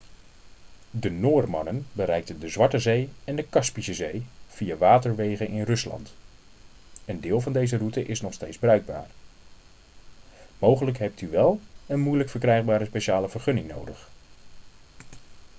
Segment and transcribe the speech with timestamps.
[0.91, 6.13] de noormannen bereikten de zwarte zee en kaspische zee via waterwegen in rusland
[7.05, 9.07] een deel van deze route is nog steeds bruikbaar
[10.59, 14.09] mogelijk hebt u wel een moeilijk verkrijgbare speciale vergunning nodig